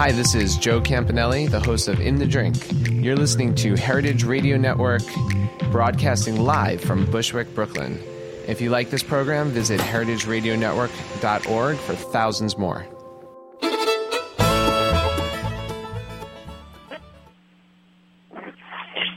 Hi, 0.00 0.12
this 0.12 0.34
is 0.34 0.56
Joe 0.56 0.80
Campanelli, 0.80 1.50
the 1.50 1.60
host 1.60 1.86
of 1.86 2.00
In 2.00 2.16
the 2.16 2.24
Drink. 2.24 2.56
You're 2.90 3.18
listening 3.18 3.54
to 3.56 3.74
Heritage 3.76 4.24
Radio 4.24 4.56
Network, 4.56 5.02
broadcasting 5.70 6.40
live 6.40 6.80
from 6.80 7.04
Bushwick, 7.10 7.54
Brooklyn. 7.54 8.02
If 8.48 8.62
you 8.62 8.70
like 8.70 8.88
this 8.88 9.02
program, 9.02 9.50
visit 9.50 9.78
heritageradionetwork.org 9.78 11.76
for 11.76 11.94
thousands 11.94 12.56
more. 12.56 12.86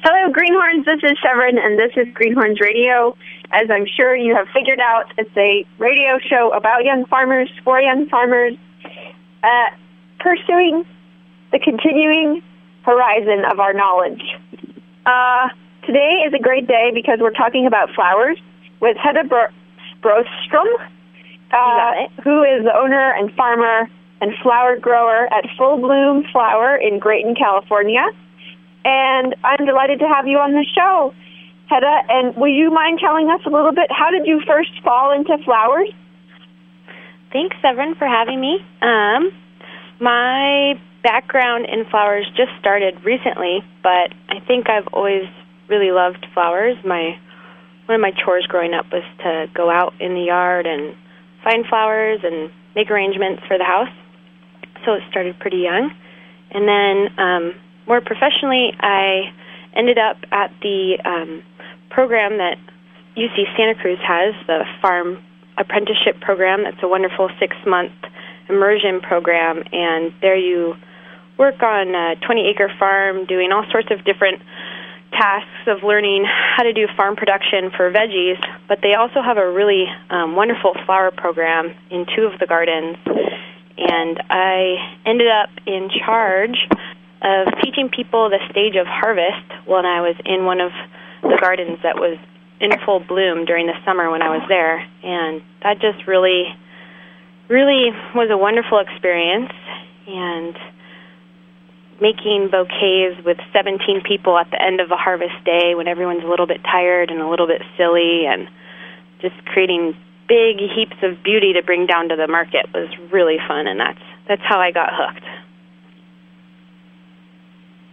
Hello, 0.03 0.33
Greenhorns. 0.33 0.83
This 0.83 0.99
is 1.01 1.17
Severin, 1.23 1.59
and 1.59 1.79
this 1.79 1.93
is 1.95 2.13
Greenhorns 2.13 2.59
Radio. 2.59 3.15
As 3.53 3.71
I'm 3.71 3.85
sure 3.85 4.17
you 4.17 4.35
have 4.35 4.47
figured 4.53 4.81
out, 4.81 5.05
it's 5.17 5.31
a 5.37 5.65
radio 5.77 6.19
show 6.29 6.51
about 6.51 6.83
young 6.83 7.05
farmers 7.05 7.49
for 7.63 7.79
young 7.79 8.09
farmers. 8.09 8.57
Uh, 9.41 9.69
pursuing 10.23 10.85
the 11.51 11.59
continuing 11.59 12.41
horizon 12.83 13.43
of 13.51 13.59
our 13.59 13.73
knowledge. 13.73 14.23
Uh, 15.05 15.49
today 15.85 16.23
is 16.25 16.33
a 16.33 16.41
great 16.41 16.67
day 16.67 16.91
because 16.93 17.19
we're 17.19 17.31
talking 17.31 17.67
about 17.67 17.89
flowers 17.93 18.37
with 18.79 18.95
Hedda 18.97 19.25
Bro- 19.25 19.53
Brorstrom, 20.01 20.67
uh, 21.51 22.07
who 22.23 22.41
is 22.43 22.63
the 22.63 22.71
owner 22.73 23.13
and 23.13 23.31
farmer 23.35 23.89
and 24.21 24.33
flower 24.41 24.77
grower 24.77 25.27
at 25.33 25.45
Full 25.57 25.77
Bloom 25.77 26.23
Flower 26.31 26.77
in 26.77 26.99
Graton, 26.99 27.37
California. 27.37 28.05
And 28.85 29.35
I'm 29.43 29.65
delighted 29.65 29.99
to 29.99 30.07
have 30.07 30.27
you 30.27 30.37
on 30.39 30.53
the 30.53 30.65
show, 30.73 31.13
Hedda. 31.67 32.03
And 32.09 32.35
will 32.35 32.51
you 32.51 32.71
mind 32.71 32.99
telling 32.99 33.29
us 33.29 33.41
a 33.45 33.49
little 33.49 33.73
bit 33.73 33.91
how 33.91 34.11
did 34.11 34.25
you 34.25 34.41
first 34.47 34.71
fall 34.83 35.11
into 35.11 35.37
flowers? 35.43 35.89
Thanks, 37.31 37.55
Severin, 37.61 37.95
for 37.95 38.07
having 38.07 38.39
me. 38.39 38.59
Um, 38.81 39.31
my 40.03 40.75
background 41.01 41.65
in 41.71 41.85
flowers 41.89 42.27
just 42.35 42.51
started 42.59 43.03
recently, 43.05 43.63
but 43.81 44.11
I 44.27 44.43
think 44.45 44.69
I've 44.69 44.87
always 44.91 45.23
really 45.69 45.91
loved 45.91 46.27
flowers. 46.33 46.75
My 46.83 47.17
one 47.85 47.95
of 47.95 48.01
my 48.01 48.11
chores 48.11 48.45
growing 48.47 48.73
up 48.73 48.85
was 48.91 49.03
to 49.23 49.47
go 49.53 49.69
out 49.69 49.93
in 49.99 50.13
the 50.13 50.23
yard 50.27 50.65
and 50.65 50.95
find 51.43 51.65
flowers 51.67 52.19
and 52.23 52.51
make 52.75 52.91
arrangements 52.91 53.43
for 53.47 53.57
the 53.57 53.63
house. 53.63 53.91
So 54.85 54.93
it 54.93 55.03
started 55.09 55.39
pretty 55.39 55.57
young. 55.57 55.91
And 56.51 56.67
then 56.67 57.19
um, 57.19 57.53
more 57.87 57.99
professionally, 57.99 58.71
I 58.79 59.31
ended 59.75 59.97
up 59.97 60.17
at 60.31 60.51
the 60.61 60.99
um, 61.03 61.43
program 61.89 62.37
that 62.37 62.55
UC 63.17 63.55
Santa 63.57 63.75
Cruz 63.75 63.99
has, 63.99 64.33
the 64.47 64.63
farm 64.81 65.23
apprenticeship 65.57 66.19
program. 66.21 66.63
That's 66.63 66.81
a 66.83 66.87
wonderful 66.87 67.29
six 67.39 67.55
month 67.67 67.91
immersion 68.49 69.01
program, 69.01 69.63
and 69.71 70.13
there 70.21 70.37
you 70.37 70.75
work 71.37 71.61
on 71.63 71.95
a 71.95 72.15
20 72.25 72.47
acre 72.47 72.71
farm 72.77 73.25
doing 73.25 73.51
all 73.51 73.65
sorts 73.71 73.89
of 73.91 74.03
different 74.05 74.41
tasks 75.11 75.67
of 75.67 75.83
learning 75.83 76.25
how 76.25 76.63
to 76.63 76.73
do 76.73 76.87
farm 76.97 77.15
production 77.15 77.71
for 77.75 77.91
veggies, 77.91 78.37
but 78.67 78.79
they 78.81 78.93
also 78.95 79.21
have 79.21 79.37
a 79.37 79.49
really 79.49 79.85
um, 80.09 80.35
wonderful 80.35 80.73
flower 80.85 81.11
program 81.11 81.73
in 81.89 82.05
two 82.15 82.23
of 82.23 82.39
the 82.39 82.47
gardens. 82.47 82.97
And 83.77 84.21
I 84.29 84.97
ended 85.05 85.27
up 85.27 85.49
in 85.65 85.89
charge 86.05 86.57
of 87.21 87.47
teaching 87.63 87.89
people 87.89 88.29
the 88.29 88.39
stage 88.49 88.75
of 88.75 88.85
harvest 88.85 89.47
when 89.65 89.85
I 89.85 90.01
was 90.01 90.15
in 90.25 90.45
one 90.45 90.59
of 90.59 90.71
the 91.21 91.37
gardens 91.39 91.79
that 91.83 91.95
was 91.95 92.17
in 92.59 92.71
full 92.85 92.99
bloom 92.99 93.45
during 93.45 93.67
the 93.67 93.77
summer 93.85 94.09
when 94.11 94.21
I 94.21 94.29
was 94.29 94.45
there. 94.47 94.79
And 95.03 95.41
that 95.63 95.79
just 95.79 96.07
really 96.07 96.55
really 97.49 97.91
was 98.15 98.29
a 98.31 98.37
wonderful 98.37 98.79
experience 98.79 99.51
and 100.07 100.55
making 102.01 102.49
bouquets 102.51 103.23
with 103.25 103.37
17 103.53 104.01
people 104.07 104.37
at 104.37 104.49
the 104.51 104.61
end 104.61 104.81
of 104.81 104.91
a 104.91 104.97
harvest 104.97 105.35
day 105.45 105.75
when 105.75 105.87
everyone's 105.87 106.23
a 106.23 106.27
little 106.27 106.47
bit 106.47 106.61
tired 106.63 107.11
and 107.11 107.21
a 107.21 107.29
little 107.29 107.47
bit 107.47 107.61
silly 107.77 108.25
and 108.25 108.47
just 109.21 109.35
creating 109.45 109.95
big 110.27 110.57
heaps 110.57 110.97
of 111.03 111.21
beauty 111.23 111.53
to 111.53 111.61
bring 111.63 111.85
down 111.85 112.09
to 112.09 112.15
the 112.15 112.27
market 112.27 112.65
was 112.73 112.89
really 113.11 113.37
fun 113.47 113.67
and 113.67 113.79
that's 113.79 114.01
that's 114.27 114.41
how 114.43 114.59
I 114.59 114.71
got 114.71 114.89
hooked. 114.91 115.25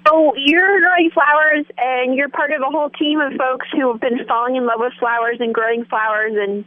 So 0.06 0.34
you're 0.36 0.80
growing 0.80 1.10
flowers 1.10 1.66
and 1.76 2.14
you're 2.14 2.28
part 2.28 2.52
of 2.52 2.62
a 2.62 2.70
whole 2.70 2.90
team 2.90 3.20
of 3.20 3.32
folks 3.34 3.66
who 3.72 3.92
have 3.92 4.00
been 4.00 4.24
falling 4.26 4.56
in 4.56 4.66
love 4.66 4.78
with 4.78 4.92
flowers 4.98 5.36
and 5.40 5.54
growing 5.54 5.84
flowers 5.84 6.32
and 6.34 6.64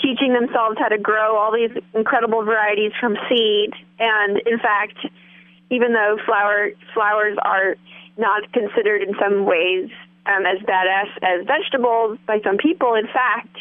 teaching 0.00 0.32
themselves 0.32 0.76
how 0.78 0.88
to 0.88 0.98
grow 0.98 1.36
all 1.36 1.52
these 1.52 1.70
incredible 1.94 2.44
varieties 2.44 2.92
from 3.00 3.16
seed. 3.28 3.70
And 3.98 4.38
in 4.46 4.58
fact, 4.58 4.98
even 5.70 5.92
though 5.92 6.18
flower 6.24 6.70
flowers 6.94 7.36
are 7.42 7.76
not 8.16 8.52
considered 8.52 9.02
in 9.02 9.14
some 9.20 9.44
ways 9.44 9.90
um, 10.26 10.44
as 10.46 10.58
badass 10.62 11.10
as 11.22 11.46
vegetables 11.46 12.18
by 12.26 12.40
some 12.44 12.56
people, 12.58 12.94
in 12.94 13.06
fact, 13.06 13.56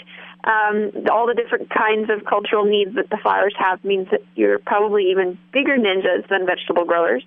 um, 0.46 0.92
all 1.12 1.26
the 1.26 1.34
different 1.34 1.70
kinds 1.70 2.10
of 2.10 2.26
cultural 2.26 2.66
needs 2.66 2.96
that 2.96 3.10
the 3.10 3.18
flowers 3.18 3.54
have 3.58 3.84
means 3.84 4.08
that 4.12 4.22
you're 4.36 4.60
probably 4.60 5.10
even 5.12 5.38
bigger 5.52 5.78
ninjas 5.78 6.28
than 6.30 6.46
vegetable 6.46 6.86
growers. 6.86 7.24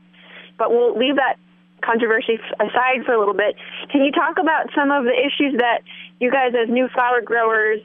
But 0.57 0.71
we'll 0.71 0.97
leave 0.97 1.17
that 1.17 1.37
controversy 1.83 2.39
aside 2.61 3.05
for 3.05 3.13
a 3.13 3.19
little 3.19 3.35
bit. 3.35 3.57
Can 3.91 4.03
you 4.03 4.13
talk 4.13 4.39
about 4.39 4.71
some 4.75 4.91
of 4.91 5.05
the 5.05 5.15
issues 5.15 5.59
that 5.59 5.83
you 6.21 6.31
guys, 6.31 6.53
as 6.55 6.69
new 6.69 6.89
flower 6.89 7.21
growers, 7.21 7.81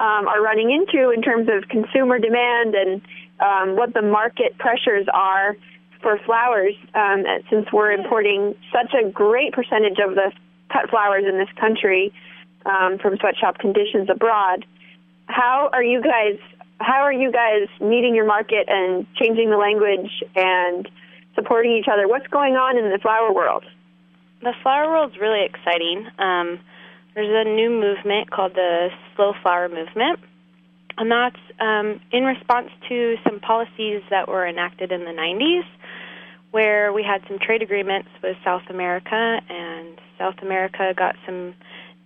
um, 0.00 0.28
are 0.28 0.42
running 0.42 0.70
into 0.70 1.10
in 1.10 1.22
terms 1.22 1.48
of 1.48 1.68
consumer 1.68 2.18
demand 2.18 2.74
and 2.74 3.02
um, 3.40 3.76
what 3.76 3.94
the 3.94 4.02
market 4.02 4.56
pressures 4.58 5.06
are 5.12 5.56
for 6.02 6.18
flowers, 6.24 6.74
um, 6.94 7.24
since 7.50 7.66
we're 7.72 7.92
importing 7.92 8.54
such 8.72 8.94
a 8.94 9.08
great 9.08 9.52
percentage 9.52 9.98
of 9.98 10.14
the 10.14 10.32
cut 10.72 10.88
flowers 10.90 11.24
in 11.28 11.38
this 11.38 11.48
country 11.58 12.12
um, 12.66 12.98
from 12.98 13.16
sweatshop 13.18 13.58
conditions 13.58 14.08
abroad. 14.10 14.64
How 15.26 15.70
are 15.72 15.82
you 15.82 16.00
guys? 16.00 16.38
How 16.80 17.02
are 17.02 17.12
you 17.12 17.32
guys 17.32 17.68
meeting 17.80 18.14
your 18.14 18.26
market 18.26 18.68
and 18.68 19.06
changing 19.16 19.50
the 19.50 19.56
language 19.56 20.22
and 20.36 20.88
supporting 21.34 21.72
each 21.72 21.88
other? 21.92 22.06
What's 22.06 22.28
going 22.28 22.54
on 22.54 22.78
in 22.78 22.90
the 22.90 22.98
flower 22.98 23.32
world? 23.32 23.64
The 24.42 24.54
flower 24.62 24.88
world's 24.88 25.18
really 25.18 25.44
exciting. 25.44 26.06
Um, 26.18 26.60
there's 27.18 27.46
a 27.46 27.50
new 27.50 27.68
movement 27.68 28.30
called 28.30 28.54
the 28.54 28.90
Slow 29.16 29.32
Flower 29.42 29.68
Movement, 29.68 30.20
and 30.96 31.10
that's 31.10 31.40
um, 31.58 32.00
in 32.12 32.22
response 32.22 32.68
to 32.88 33.16
some 33.24 33.40
policies 33.40 34.02
that 34.10 34.28
were 34.28 34.46
enacted 34.46 34.92
in 34.92 35.00
the 35.00 35.10
90s, 35.10 35.66
where 36.52 36.92
we 36.92 37.02
had 37.02 37.20
some 37.26 37.40
trade 37.40 37.60
agreements 37.60 38.08
with 38.22 38.36
South 38.44 38.62
America, 38.70 39.40
and 39.48 40.00
South 40.16 40.36
America 40.42 40.94
got 40.96 41.16
some 41.26 41.54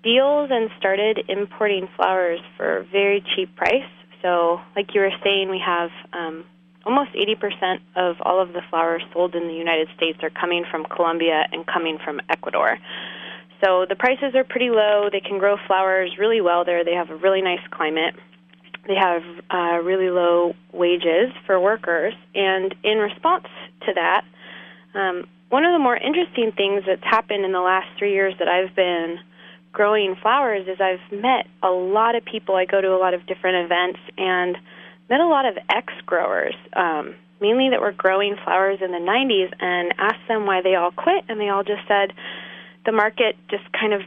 deals 0.03 0.49
and 0.51 0.71
started 0.79 1.21
importing 1.29 1.89
flowers 1.95 2.41
for 2.57 2.79
a 2.79 2.85
very 2.85 3.23
cheap 3.37 3.55
price. 3.55 3.91
So, 4.23 4.63
like 4.75 4.95
you 4.95 5.03
were 5.03 5.13
saying, 5.23 5.51
we 5.51 5.61
have 5.63 5.91
um, 6.15 6.47
almost 6.87 7.11
80% 7.13 7.81
of 7.97 8.17
all 8.23 8.41
of 8.41 8.55
the 8.55 8.63
flowers 8.71 9.03
sold 9.13 9.35
in 9.35 9.47
the 9.47 9.55
United 9.55 9.89
States 9.95 10.21
are 10.23 10.31
coming 10.31 10.65
from 10.71 10.87
Colombia 10.87 11.45
and 11.53 11.67
coming 11.67 11.99
from 12.03 12.19
Ecuador. 12.31 12.79
So 13.63 13.87
the 13.89 13.95
prices 13.95 14.35
are 14.35 14.45
pretty 14.45 14.71
low. 14.71 15.09
They 15.11 15.21
can 15.21 15.39
grow 15.39 15.57
flowers 15.67 16.17
really 16.19 16.41
well 16.41 16.65
there. 16.65 16.85
They 16.85 16.95
have 16.95 17.11
a 17.11 17.17
really 17.17 17.43
nice 17.43 17.63
climate. 17.71 18.15
They 18.89 18.97
have 18.97 19.23
uh, 19.51 19.83
really 19.85 20.11
low 20.11 20.55
wages 20.73 21.31
for 21.47 21.61
workers. 21.61 22.15
And 22.35 22.75
in 22.83 22.99
response 22.99 23.47
to 23.87 23.93
that, 23.95 24.25
um, 24.95 25.29
one 25.51 25.65
of 25.65 25.73
the 25.73 25.79
more 25.79 25.97
interesting 25.97 26.51
things 26.57 26.83
that's 26.87 27.05
happened 27.05 27.45
in 27.45 27.53
the 27.53 27.61
last 27.61 27.87
three 27.99 28.13
years 28.13 28.35
that 28.39 28.49
I've 28.49 28.75
been 28.75 29.19
growing 29.71 30.17
flowers 30.21 30.67
is 30.67 30.81
I've 30.81 31.13
met 31.13 31.47
a 31.63 31.71
lot 31.71 32.17
of 32.17 32.25
people. 32.25 32.57
I 32.57 32.65
go 32.65 32.81
to 32.81 32.89
a 32.89 32.99
lot 32.99 33.15
of 33.15 33.27
different 33.27 33.65
events 33.65 34.01
and 34.19 34.57
met 35.09 35.21
a 35.21 35.27
lot 35.27 35.47
of 35.47 35.57
ex 35.69 35.93
growers, 36.05 36.55
um, 36.73 37.15
mainly 37.41 37.71
that 37.71 37.81
were 37.81 37.93
growing 37.93 38.37
flowers 38.45 38.79
in 38.83 38.91
the 38.91 38.99
90s, 38.99 39.53
and 39.61 39.95
asked 39.99 40.27
them 40.27 40.47
why 40.47 40.63
they 40.63 40.75
all 40.75 40.91
quit. 40.91 41.25
And 41.29 41.41
they 41.41 41.49
all 41.49 41.63
just 41.63 41.87
said 41.87 42.13
the 42.85 42.93
market 42.93 43.37
just 43.49 43.65
kind 43.73 43.93
of 43.93 44.03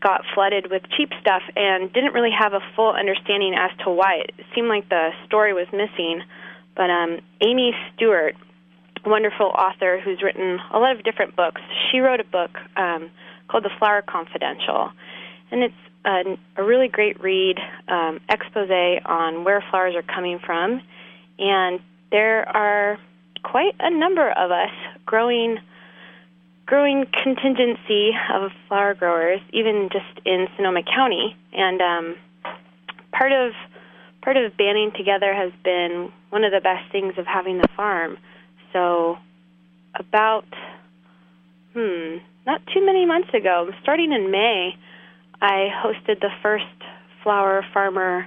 got 0.00 0.22
flooded 0.34 0.70
with 0.70 0.82
cheap 0.96 1.10
stuff 1.20 1.42
and 1.56 1.92
didn't 1.92 2.12
really 2.12 2.30
have 2.30 2.52
a 2.52 2.60
full 2.74 2.92
understanding 2.92 3.54
as 3.54 3.70
to 3.84 3.90
why. 3.90 4.24
It 4.28 4.46
seemed 4.54 4.68
like 4.68 4.88
the 4.88 5.10
story 5.26 5.52
was 5.52 5.66
missing. 5.72 6.22
But 6.76 6.90
um, 6.90 7.18
Amy 7.40 7.72
Stewart, 7.94 8.36
wonderful 9.04 9.46
author 9.46 10.00
who's 10.02 10.22
written 10.22 10.58
a 10.72 10.78
lot 10.78 10.96
of 10.96 11.04
different 11.04 11.34
books, 11.36 11.60
she 11.90 11.98
wrote 11.98 12.20
a 12.20 12.24
book 12.24 12.50
um, 12.76 13.10
called 13.48 13.64
The 13.64 13.70
Flower 13.78 14.02
Confidential. 14.02 14.90
And 15.50 15.62
it's 15.62 15.74
a, 16.04 16.38
a 16.56 16.64
really 16.64 16.88
great 16.88 17.20
read, 17.20 17.58
um, 17.88 18.20
expose 18.28 18.68
on 19.04 19.44
where 19.44 19.64
flowers 19.70 19.94
are 19.94 20.02
coming 20.02 20.38
from. 20.44 20.82
And 21.38 21.80
there 22.10 22.48
are 22.48 22.98
quite 23.42 23.74
a 23.80 23.90
number 23.90 24.30
of 24.30 24.50
us 24.50 24.70
growing 25.04 25.58
growing 26.66 27.06
contingency 27.22 28.10
of 28.34 28.50
flower 28.68 28.94
growers, 28.94 29.40
even 29.52 29.88
just 29.92 30.26
in 30.26 30.48
Sonoma 30.56 30.82
County. 30.82 31.36
And 31.52 31.80
um, 31.80 32.16
part 33.12 33.32
of 33.32 33.52
part 34.22 34.36
of 34.36 34.56
banding 34.56 34.90
together 34.96 35.32
has 35.32 35.52
been 35.62 36.10
one 36.30 36.42
of 36.42 36.50
the 36.50 36.60
best 36.60 36.90
things 36.90 37.14
of 37.16 37.26
having 37.26 37.58
the 37.58 37.68
farm. 37.76 38.18
So 38.72 39.16
about 39.94 40.44
hmm, 41.72 42.16
not 42.44 42.60
too 42.74 42.84
many 42.84 43.06
months 43.06 43.28
ago, 43.32 43.70
starting 43.82 44.12
in 44.12 44.30
May, 44.30 44.76
I 45.40 45.68
hosted 45.72 46.20
the 46.20 46.30
first 46.42 46.64
flower 47.22 47.64
farmer 47.72 48.26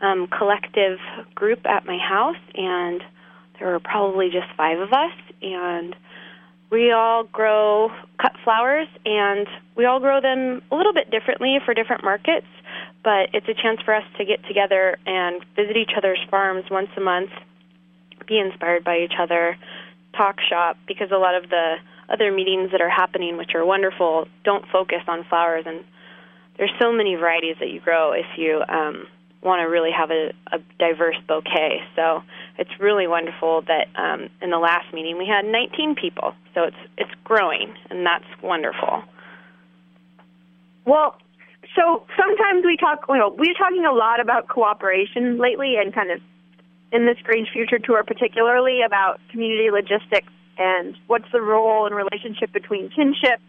um, 0.00 0.26
collective 0.26 0.98
group 1.34 1.64
at 1.66 1.86
my 1.86 1.98
house, 1.98 2.36
and 2.54 3.02
there 3.58 3.70
were 3.70 3.80
probably 3.80 4.28
just 4.30 4.46
five 4.56 4.78
of 4.78 4.92
us, 4.92 5.12
and 5.42 5.94
we 6.70 6.92
all 6.92 7.24
grow 7.24 7.90
cut 8.20 8.32
flowers, 8.44 8.88
and 9.04 9.46
we 9.76 9.84
all 9.84 10.00
grow 10.00 10.20
them 10.20 10.62
a 10.70 10.76
little 10.76 10.92
bit 10.92 11.10
differently 11.10 11.58
for 11.64 11.74
different 11.74 12.04
markets. 12.04 12.46
But 13.04 13.30
it's 13.32 13.48
a 13.48 13.54
chance 13.54 13.80
for 13.84 13.94
us 13.94 14.04
to 14.18 14.24
get 14.24 14.44
together 14.46 14.98
and 15.06 15.44
visit 15.54 15.76
each 15.76 15.92
other's 15.96 16.18
farms 16.30 16.64
once 16.70 16.88
a 16.96 17.00
month, 17.00 17.30
be 18.26 18.38
inspired 18.38 18.82
by 18.82 18.98
each 18.98 19.14
other, 19.18 19.56
talk 20.16 20.40
shop, 20.40 20.76
because 20.88 21.10
a 21.12 21.18
lot 21.18 21.34
of 21.34 21.48
the 21.48 21.76
other 22.08 22.32
meetings 22.32 22.72
that 22.72 22.80
are 22.80 22.90
happening, 22.90 23.36
which 23.36 23.54
are 23.54 23.64
wonderful, 23.64 24.26
don't 24.44 24.64
focus 24.72 25.02
on 25.06 25.24
flowers 25.24 25.64
and 25.66 25.84
there's 26.58 26.72
so 26.80 26.92
many 26.92 27.14
varieties 27.14 27.56
that 27.60 27.68
you 27.68 27.80
grow 27.80 28.12
if 28.12 28.26
you 28.36 28.62
um, 28.68 29.06
want 29.42 29.60
to 29.60 29.64
really 29.64 29.90
have 29.90 30.10
a, 30.10 30.32
a 30.52 30.58
diverse 30.78 31.16
bouquet. 31.28 31.80
So 31.94 32.22
it's 32.58 32.70
really 32.80 33.06
wonderful 33.06 33.62
that 33.62 33.88
um, 33.96 34.28
in 34.40 34.50
the 34.50 34.58
last 34.58 34.92
meeting 34.92 35.18
we 35.18 35.26
had 35.26 35.44
19 35.44 35.94
people. 35.94 36.34
So 36.54 36.64
it's 36.64 36.76
it's 36.96 37.10
growing, 37.24 37.74
and 37.90 38.04
that's 38.04 38.24
wonderful. 38.42 39.02
Well, 40.84 41.16
so 41.74 42.06
sometimes 42.16 42.64
we 42.64 42.76
talk. 42.76 43.04
You 43.08 43.18
know, 43.18 43.34
we're 43.36 43.54
talking 43.54 43.84
a 43.84 43.92
lot 43.92 44.20
about 44.20 44.48
cooperation 44.48 45.38
lately, 45.38 45.76
and 45.76 45.94
kind 45.94 46.10
of 46.10 46.20
in 46.92 47.06
this 47.06 47.18
Grange 47.24 47.48
Future 47.52 47.78
Tour, 47.78 48.04
particularly 48.04 48.82
about 48.82 49.20
community 49.30 49.70
logistics 49.70 50.32
and 50.58 50.96
what's 51.06 51.30
the 51.32 51.42
role 51.42 51.86
and 51.86 51.94
relationship 51.94 52.52
between 52.52 52.88
kinship 52.90 53.40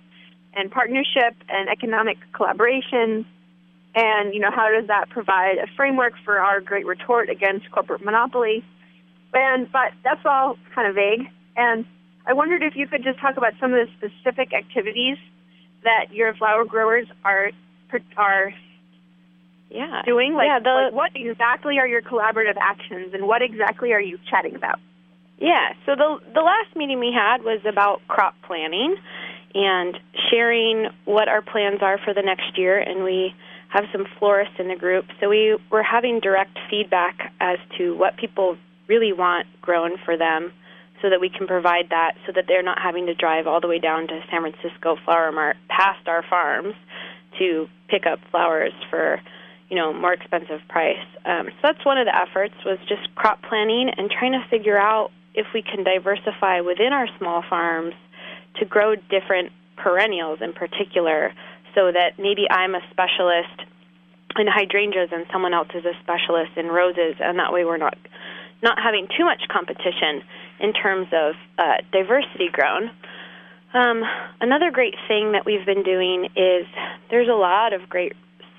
and 0.54 0.70
partnership 0.72 1.36
and 1.48 1.70
economic 1.70 2.18
collaboration 2.34 3.26
and 3.96 4.34
you 4.34 4.40
know 4.40 4.52
how 4.52 4.70
does 4.70 4.88
that 4.88 5.10
provide 5.10 5.58
a 5.58 5.68
framework 5.76 6.14
for 6.24 6.40
our 6.40 6.62
great 6.62 6.86
retort 6.86 7.30
against 7.30 7.70
corporate 7.72 8.04
monopoly 8.04 8.64
and 9.34 9.72
but 9.72 9.94
that's 10.04 10.22
all 10.26 10.58
kind 10.74 10.88
of 10.88 10.96
vague. 10.96 11.28
And 11.56 11.86
i 12.26 12.34
wondered 12.34 12.62
if 12.62 12.76
you 12.76 12.88
could 12.88 13.04
just 13.04 13.20
talk 13.20 13.38
about 13.38 13.54
some 13.60 13.74
of 13.74 13.88
the 13.88 14.10
specific 14.10 14.54
activities 14.54 15.18
that 15.84 16.12
your 16.12 16.34
flower 16.36 16.66
growers 16.66 17.08
are 17.24 17.52
are 18.18 18.54
yeah. 19.70 20.02
doing. 20.06 20.34
Like, 20.34 20.48
yeah, 20.48 20.60
the, 20.60 20.90
like 20.92 20.94
what 20.94 21.12
exactly 21.16 21.80
are 21.80 21.88
your 21.88 22.02
collaborative 22.02 22.58
actions 22.60 23.14
and 23.14 23.28
what 23.28 23.42
exactly 23.42 23.94
are 23.94 24.02
you 24.02 24.18
chatting 24.30 24.56
about? 24.56 24.80
Yeah. 25.40 25.74
So 25.86 25.96
the 25.96 26.20
the 26.34 26.42
last 26.42 26.76
meeting 26.76 27.00
we 27.00 27.14
had 27.14 27.44
was 27.44 27.62
about 27.66 28.02
crop 28.08 28.36
planning 28.44 28.96
and 29.54 29.98
sharing 30.30 30.88
what 31.06 31.28
our 31.28 31.42
plans 31.42 31.80
are 31.82 31.98
for 32.04 32.14
the 32.14 32.22
next 32.22 32.58
year. 32.58 32.80
And 32.80 33.04
we 33.04 33.34
have 33.70 33.86
some 33.92 34.06
florists 34.18 34.56
in 34.60 34.68
the 34.68 34.76
group, 34.76 35.06
so 35.20 35.30
we 35.30 35.58
were 35.70 35.84
having 35.84 36.22
direct 36.22 36.58
feedback 36.70 37.34
as 37.42 37.58
to 37.78 37.98
what 37.98 38.16
people 38.16 38.58
really 38.88 39.14
want 39.14 39.48
grown 39.62 39.98
for 40.04 40.18
them, 40.18 40.52
so 41.02 41.10
that 41.10 41.22
we 41.22 41.30
can 41.30 41.46
provide 41.48 41.90
that, 41.90 42.14
so 42.26 42.32
that 42.34 42.46
they're 42.48 42.64
not 42.64 42.80
having 42.82 43.06
to 43.06 43.14
drive 43.14 43.48
all 43.48 43.62
the 43.62 43.68
way 43.68 43.80
down 43.80 44.08
to 44.08 44.20
San 44.32 44.42
Francisco 44.42 44.98
Flower 45.06 45.32
Mart 45.32 45.58
past 45.70 46.08
our 46.08 46.24
farms 46.28 46.74
to 47.38 47.68
pick 47.88 48.06
up 48.06 48.20
flowers 48.32 48.74
for 48.90 49.22
you 49.70 49.76
know 49.76 49.94
more 49.94 50.14
expensive 50.14 50.62
price. 50.70 51.06
Um, 51.26 51.48
so 51.48 51.58
that's 51.64 51.86
one 51.86 51.98
of 51.98 52.06
the 52.06 52.16
efforts 52.16 52.56
was 52.66 52.80
just 52.88 53.14
crop 53.16 53.42
planning 53.44 53.90
and 53.96 54.10
trying 54.10 54.32
to 54.34 54.44
figure 54.50 54.78
out 54.78 55.12
if 55.34 55.48
we 55.54 55.62
can 55.62 55.84
diversify 55.84 56.62
within 56.62 56.94
our 56.94 57.08
small 57.18 57.44
farms 57.48 57.94
to 58.60 58.66
grow 58.66 58.96
different 58.96 59.52
perennials 59.76 60.40
in 60.42 60.54
particular 60.54 61.32
so 61.76 61.92
that 61.92 62.18
maybe 62.18 62.50
I'm 62.50 62.74
a 62.74 62.82
specialist 62.90 63.70
in 64.36 64.48
hydrangeas 64.48 65.10
and 65.12 65.26
someone 65.32 65.54
else 65.54 65.70
is 65.76 65.86
a 65.86 65.94
specialist 66.02 66.58
in 66.58 66.68
roses 66.68 67.16
and 67.20 67.38
that 67.40 67.54
way 67.54 67.66
we're 67.66 67.78
not 67.78 67.98
not 68.62 68.78
having 68.82 69.08
too 69.18 69.26
much 69.26 69.44
competition 69.50 70.24
in 70.60 70.74
terms 70.74 71.08
of 71.14 71.36
uh, 71.58 71.78
diversity 71.92 72.50
grown. 72.52 72.90
Um, 73.74 74.04
another 74.42 74.72
great 74.72 74.96
thing 75.08 75.34
that 75.34 75.46
we've 75.46 75.66
been 75.66 75.84
doing 75.84 76.26
is 76.36 76.66
there's 77.12 77.28
a 77.28 77.36
lot 77.36 77.74
of 77.74 77.90
great 77.90 78.14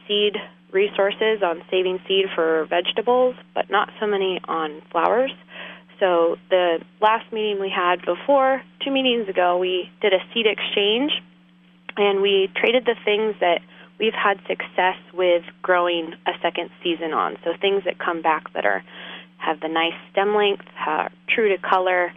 seed 0.07 0.37
resources 0.73 1.43
on 1.43 1.63
saving 1.71 1.99
seed 2.07 2.27
for 2.35 2.67
vegetables, 2.67 3.35
but 3.55 3.71
not 3.71 3.91
so 4.01 4.07
many 4.07 4.41
on 4.47 4.83
flowers. 4.93 5.33
So 5.99 6.37
the 6.51 6.79
last 7.01 7.33
meeting 7.33 7.61
we 7.61 7.71
had 7.71 8.05
before, 8.05 8.63
two 8.85 8.91
meetings 8.91 9.29
ago, 9.29 9.59
we 9.59 9.91
did 10.01 10.13
a 10.13 10.21
seed 10.33 10.47
exchange, 10.47 11.11
and 11.97 12.23
we 12.23 12.49
traded 12.55 12.85
the 12.85 12.95
things 13.05 13.35
that 13.41 13.61
we've 13.99 14.15
had 14.15 14.39
success 14.47 14.97
with 15.13 15.43
growing 15.63 16.15
a 16.27 16.33
second 16.41 16.71
season 16.83 17.13
on. 17.13 17.37
So 17.43 17.51
things 17.61 17.83
that 17.85 17.99
come 17.99 18.23
back 18.23 18.53
that 18.53 18.65
are 18.65 18.85
have 19.39 19.61
the 19.61 19.69
nice 19.69 19.95
stem 20.13 20.35
length, 20.35 20.65
true 21.29 21.49
to 21.49 21.59
color, 21.59 22.13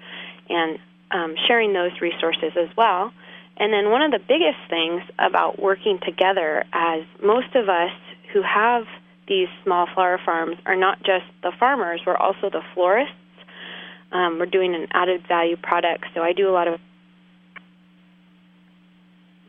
and 0.49 0.79
um, 1.11 1.35
sharing 1.47 1.73
those 1.73 1.91
resources 2.01 2.51
as 2.57 2.69
well. 2.75 3.11
And 3.57 3.71
then 3.71 3.91
one 3.91 4.01
of 4.01 4.11
the 4.11 4.19
biggest 4.19 4.59
things 4.69 5.03
about 5.19 5.61
working 5.61 5.99
together, 6.03 6.63
as 6.73 7.03
most 7.23 7.55
of 7.55 7.69
us 7.69 7.91
who 8.33 8.41
have 8.41 8.83
these 9.27 9.47
small 9.63 9.87
flower 9.93 10.19
farms 10.25 10.57
are 10.65 10.75
not 10.75 10.99
just 10.99 11.25
the 11.43 11.51
farmers, 11.59 12.01
we're 12.05 12.17
also 12.17 12.49
the 12.49 12.63
florists 12.73 13.15
um, 14.11 14.39
we're 14.39 14.45
doing 14.45 14.75
an 14.75 14.87
added 14.91 15.25
value 15.27 15.55
product, 15.55 16.05
so 16.13 16.21
I 16.21 16.33
do 16.33 16.49
a 16.49 16.51
lot 16.51 16.67
of. 16.67 16.79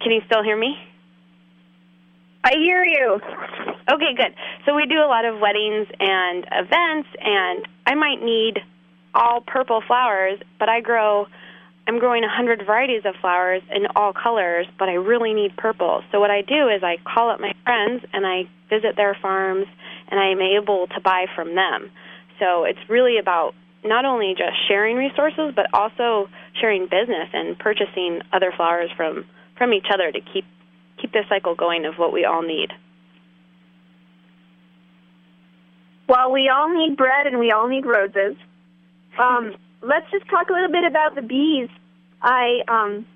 Can 0.00 0.12
you 0.12 0.20
still 0.26 0.42
hear 0.42 0.56
me? 0.56 0.76
I 2.44 2.54
hear 2.56 2.84
you. 2.84 3.20
Okay, 3.88 4.14
good. 4.16 4.34
So 4.66 4.74
we 4.74 4.86
do 4.86 4.98
a 4.98 5.06
lot 5.06 5.24
of 5.24 5.38
weddings 5.38 5.86
and 6.00 6.44
events, 6.50 7.08
and 7.20 7.66
I 7.86 7.94
might 7.94 8.22
need 8.22 8.58
all 9.14 9.42
purple 9.42 9.82
flowers, 9.86 10.40
but 10.58 10.68
I 10.68 10.80
grow. 10.80 11.26
I'm 11.86 11.98
growing 11.98 12.24
a 12.24 12.28
hundred 12.28 12.64
varieties 12.64 13.02
of 13.04 13.14
flowers 13.20 13.62
in 13.74 13.86
all 13.96 14.12
colors, 14.12 14.66
but 14.78 14.88
I 14.88 14.94
really 14.94 15.34
need 15.34 15.56
purple. 15.56 16.02
So 16.12 16.20
what 16.20 16.30
I 16.30 16.42
do 16.42 16.68
is 16.68 16.82
I 16.82 16.96
call 17.04 17.30
up 17.30 17.40
my 17.40 17.52
friends 17.64 18.04
and 18.12 18.24
I 18.24 18.44
visit 18.70 18.96
their 18.96 19.16
farms, 19.20 19.66
and 20.08 20.18
I 20.18 20.28
am 20.28 20.40
able 20.40 20.86
to 20.88 21.00
buy 21.00 21.26
from 21.34 21.54
them. 21.54 21.90
So 22.38 22.64
it's 22.64 22.78
really 22.88 23.18
about 23.18 23.54
not 23.84 24.04
only 24.04 24.34
just 24.36 24.56
sharing 24.68 24.96
resources, 24.96 25.52
but 25.54 25.66
also 25.74 26.28
sharing 26.60 26.84
business 26.84 27.28
and 27.32 27.58
purchasing 27.58 28.20
other 28.32 28.52
flowers 28.56 28.90
from 28.96 29.26
from 29.58 29.72
each 29.74 29.86
other 29.92 30.10
to 30.10 30.20
keep 30.32 30.44
keep 31.02 31.12
this 31.12 31.26
cycle 31.28 31.54
going 31.54 31.84
of 31.84 31.94
what 31.96 32.12
we 32.12 32.24
all 32.24 32.42
need. 32.42 32.70
Well, 36.08 36.32
we 36.32 36.48
all 36.48 36.68
need 36.68 36.96
bread 36.96 37.26
and 37.26 37.38
we 37.38 37.50
all 37.50 37.68
need 37.68 37.84
roses. 37.84 38.36
Um, 39.18 39.54
let's 39.82 40.10
just 40.10 40.28
talk 40.30 40.48
a 40.48 40.52
little 40.52 40.70
bit 40.70 40.84
about 40.84 41.14
the 41.14 41.22
bees. 41.22 41.68
I 42.22 42.60
um, 42.68 43.06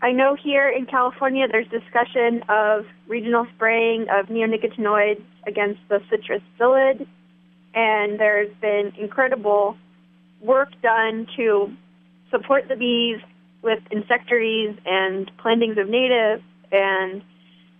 I 0.00 0.12
know 0.12 0.34
here 0.42 0.68
in 0.68 0.86
California 0.86 1.46
there's 1.50 1.68
discussion 1.68 2.42
of 2.48 2.86
regional 3.06 3.46
spraying 3.54 4.06
of 4.10 4.26
neonicotinoids 4.26 5.22
against 5.46 5.80
the 5.88 6.00
citrus 6.10 6.42
psyllid, 6.58 7.06
and 7.74 8.18
there's 8.18 8.54
been 8.60 8.92
incredible 8.98 9.76
work 10.40 10.70
done 10.82 11.26
to 11.36 11.72
support 12.30 12.68
the 12.68 12.76
bees 12.76 13.20
with 13.62 13.78
insectaries 13.92 14.76
and 14.86 15.30
plantings 15.38 15.78
of 15.78 15.88
native 15.88 16.42
and 16.72 17.22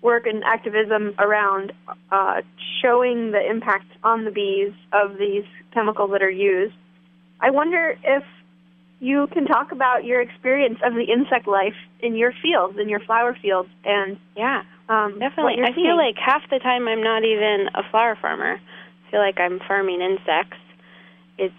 work 0.03 0.27
and 0.27 0.43
activism 0.45 1.15
around 1.19 1.73
uh, 2.11 2.43
showing 2.83 3.31
the 3.31 3.41
impact 3.49 3.87
on 4.03 4.25
the 4.25 4.31
bees 4.31 4.73
of 4.93 5.17
these 5.19 5.45
chemicals 5.73 6.11
that 6.13 6.23
are 6.23 6.31
used. 6.31 6.75
I 7.41 7.51
wonder 7.51 7.97
if 8.03 8.25
you 9.03 9.27
can 9.33 9.47
talk 9.47 9.73
about 9.73 10.05
your 10.05 10.21
experience 10.21 10.79
of 10.85 10.95
the 10.95 11.05
insect 11.05 11.49
life 11.49 11.75
in 12.01 12.15
your 12.15 12.33
fields, 12.43 12.79
in 12.81 12.89
your 12.89 13.01
flower 13.01 13.37
fields, 13.41 13.69
and 13.85 14.17
yeah, 14.37 14.63
um, 14.89 15.19
definitely. 15.19 15.55
I 15.63 15.75
seeing. 15.75 15.87
feel 15.87 15.97
like 15.97 16.17
half 16.25 16.43
the 16.51 16.59
time 16.59 16.87
I'm 16.87 17.03
not 17.03 17.25
even 17.25 17.69
a 17.75 17.83
flower 17.91 18.17
farmer. 18.21 18.61
I 18.61 19.11
feel 19.11 19.21
like 19.21 19.41
I'm 19.41 19.59
farming 19.67 20.01
insects. 20.01 20.59
It's 21.37 21.55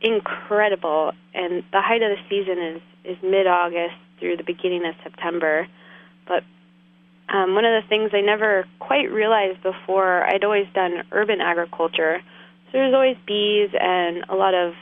incredible, 0.00 1.12
and 1.34 1.62
the 1.72 1.80
height 1.80 2.02
of 2.02 2.10
the 2.10 2.22
season 2.28 2.58
is 2.58 2.82
is 3.04 3.22
mid 3.22 3.46
August 3.46 3.94
through 4.18 4.36
the 4.36 4.44
beginning 4.44 4.84
of 4.84 4.94
September. 5.04 5.68
But 6.26 6.42
um, 7.28 7.54
one 7.54 7.64
of 7.64 7.82
the 7.82 7.88
things 7.88 8.10
I 8.12 8.20
never 8.20 8.66
quite 8.78 9.10
realized 9.10 9.62
before, 9.62 10.24
I'd 10.24 10.44
always 10.44 10.66
done 10.74 11.02
urban 11.12 11.40
agriculture, 11.40 12.20
so 12.66 12.72
there's 12.72 12.94
always 12.94 13.16
bees 13.26 13.70
and 13.78 14.24
a 14.28 14.34
lot 14.34 14.54
of 14.54 14.74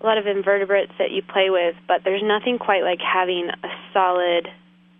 a 0.00 0.06
lot 0.06 0.18
of 0.18 0.26
invertebrates 0.26 0.92
that 0.98 1.10
you 1.10 1.22
play 1.22 1.48
with, 1.48 1.74
but 1.88 2.02
there's 2.04 2.22
nothing 2.22 2.58
quite 2.58 2.82
like 2.82 3.00
having 3.00 3.48
a 3.48 3.68
solid 3.94 4.46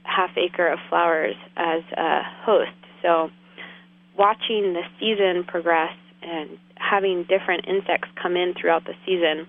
half 0.04 0.30
acre 0.38 0.66
of 0.66 0.78
flowers 0.88 1.34
as 1.56 1.82
a 1.96 2.22
host. 2.44 2.72
So 3.02 3.30
watching 4.16 4.72
the 4.72 4.82
season 4.98 5.44
progress 5.44 5.92
and 6.22 6.58
having 6.76 7.24
different 7.24 7.66
insects 7.68 8.08
come 8.20 8.36
in 8.36 8.54
throughout 8.58 8.84
the 8.84 8.94
season 9.04 9.46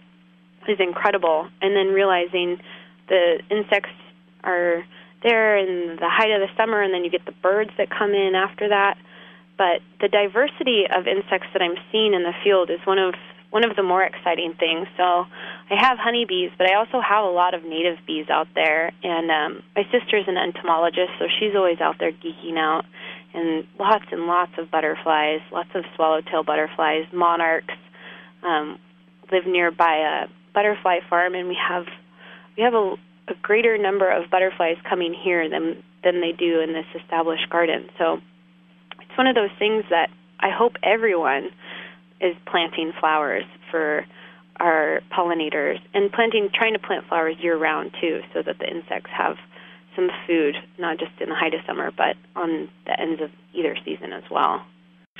is 0.67 0.79
incredible. 0.79 1.47
And 1.61 1.75
then 1.75 1.87
realizing 1.93 2.59
the 3.07 3.39
insects 3.49 3.95
are 4.43 4.83
there 5.23 5.57
in 5.57 5.97
the 5.97 6.09
height 6.09 6.31
of 6.31 6.41
the 6.41 6.49
summer, 6.57 6.81
and 6.81 6.93
then 6.93 7.03
you 7.03 7.09
get 7.09 7.25
the 7.25 7.35
birds 7.43 7.71
that 7.77 7.89
come 7.89 8.13
in 8.13 8.33
after 8.35 8.69
that. 8.69 8.97
But 9.57 9.81
the 9.99 10.07
diversity 10.07 10.85
of 10.85 11.07
insects 11.07 11.47
that 11.53 11.61
I'm 11.61 11.75
seeing 11.91 12.13
in 12.13 12.23
the 12.23 12.33
field 12.43 12.69
is 12.69 12.79
one 12.85 12.99
of 12.99 13.13
one 13.49 13.63
of 13.63 13.77
the 13.77 13.83
more 13.83 14.03
exciting 14.03 14.53
things. 14.59 14.87
So 14.97 15.03
I 15.03 15.75
have 15.79 15.97
honeybees, 15.97 16.51
but 16.57 16.69
I 16.69 16.75
also 16.75 16.99
have 16.99 17.23
a 17.23 17.29
lot 17.29 17.53
of 17.53 17.63
native 17.63 17.97
bees 18.05 18.27
out 18.29 18.47
there. 18.53 18.91
And 19.03 19.31
um, 19.31 19.63
my 19.73 19.83
sister's 19.89 20.25
an 20.27 20.35
entomologist, 20.35 21.11
so 21.17 21.25
she's 21.39 21.55
always 21.55 21.79
out 21.79 21.95
there 21.97 22.11
geeking 22.11 22.57
out. 22.57 22.83
And 23.33 23.65
lots 23.79 24.03
and 24.11 24.27
lots 24.27 24.51
of 24.57 24.69
butterflies, 24.69 25.39
lots 25.51 25.69
of 25.75 25.85
swallowtail 25.95 26.43
butterflies, 26.43 27.05
monarchs. 27.13 27.73
Um, 28.43 28.79
live 29.31 29.45
nearby 29.45 30.25
a 30.25 30.53
butterfly 30.53 30.99
farm, 31.09 31.35
and 31.35 31.47
we 31.47 31.57
have 31.67 31.85
we 32.55 32.63
have 32.63 32.73
a, 32.73 32.95
a 33.27 33.33
greater 33.41 33.77
number 33.77 34.09
of 34.09 34.29
butterflies 34.29 34.77
coming 34.89 35.13
here 35.13 35.49
than 35.49 35.83
than 36.03 36.21
they 36.21 36.31
do 36.31 36.61
in 36.61 36.73
this 36.73 36.85
established 37.01 37.49
garden. 37.49 37.89
So 37.97 38.19
it's 39.01 39.17
one 39.17 39.27
of 39.27 39.35
those 39.35 39.51
things 39.59 39.83
that 39.89 40.09
I 40.39 40.49
hope 40.49 40.73
everyone 40.83 41.49
is 42.21 42.35
planting 42.45 42.93
flowers 42.99 43.43
for 43.71 44.05
our 44.59 45.01
pollinators 45.15 45.79
and 45.93 46.11
planting 46.11 46.49
trying 46.53 46.73
to 46.73 46.79
plant 46.79 47.05
flowers 47.07 47.35
year 47.39 47.57
round 47.57 47.91
too 48.01 48.21
so 48.33 48.41
that 48.41 48.57
the 48.59 48.67
insects 48.67 49.11
have 49.15 49.37
some 49.95 50.09
food 50.25 50.55
not 50.79 50.97
just 50.97 51.11
in 51.21 51.29
the 51.29 51.35
height 51.35 51.53
of 51.53 51.59
summer 51.67 51.91
but 51.95 52.15
on 52.35 52.67
the 52.85 52.99
ends 52.99 53.21
of 53.21 53.29
either 53.53 53.77
season 53.85 54.11
as 54.13 54.23
well 54.31 54.65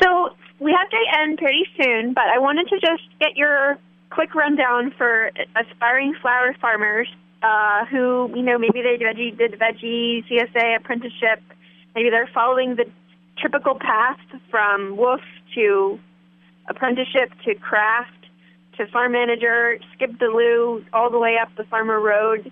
so 0.02 0.30
we 0.60 0.72
have 0.72 0.90
to 0.90 0.98
end 1.22 1.38
pretty 1.38 1.66
soon 1.80 2.14
but 2.14 2.26
i 2.34 2.40
wanted 2.40 2.68
to 2.68 2.80
just 2.80 3.04
get 3.20 3.38
your 3.38 3.78
quick 4.10 4.34
rundown 4.34 4.92
for 4.98 5.30
aspiring 5.56 6.16
flower 6.20 6.56
farmers 6.60 7.08
uh, 7.44 7.86
who 7.86 8.32
you 8.36 8.42
know 8.42 8.58
maybe 8.58 8.82
they 8.82 8.98
veggie, 8.98 9.38
did 9.38 9.54
veggie 9.60 10.24
csa 10.28 10.78
apprenticeship 10.78 11.42
maybe 11.96 12.10
they're 12.10 12.30
following 12.34 12.76
the 12.76 12.86
typical 13.42 13.76
path 13.76 14.20
from 14.50 14.98
WWOOF 14.98 15.22
to 15.56 16.00
apprenticeship 16.68 17.32
to 17.46 17.56
craft 17.56 18.12
to 18.78 18.86
farm 18.88 19.14
manager, 19.14 19.80
skip 19.94 20.18
the 20.20 20.26
loo 20.26 20.86
all 20.94 21.10
the 21.10 21.20
way 21.20 21.38
up 21.42 21.50
the 21.58 21.64
farmer 21.66 22.00
road, 22.00 22.52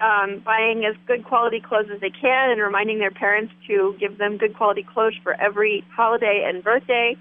um, 0.00 0.42
buying 0.44 0.84
as 0.84 0.94
good 1.06 1.24
quality 1.24 1.60
clothes 1.60 1.86
as 1.92 2.00
they 2.00 2.10
can 2.10 2.50
and 2.50 2.60
reminding 2.60 2.98
their 2.98 3.10
parents 3.10 3.52
to 3.66 3.96
give 3.98 4.18
them 4.18 4.36
good 4.36 4.56
quality 4.56 4.82
clothes 4.82 5.14
for 5.22 5.40
every 5.40 5.84
holiday 5.94 6.44
and 6.48 6.62
birthday. 6.62 7.16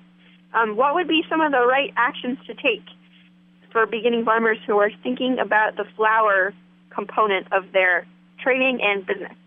Um, 0.54 0.76
what 0.76 0.96
would 0.96 1.08
be 1.08 1.24
some 1.30 1.42
of 1.42 1.52
the 1.52 1.66
right 1.66 1.94
actions 1.96 2.38
to 2.48 2.54
take 2.54 2.84
for 3.72 3.86
beginning 3.86 4.26
farmers 4.26 4.58
who 4.66 4.78
are 4.80 4.92
thinking 5.04 5.38
about 5.40 5.76
the 5.76 5.86
flower 5.96 6.54
component 6.98 7.52
of 7.54 7.72
their 7.74 8.08
training 8.44 8.80
and 8.82 9.06
business? 9.06 9.38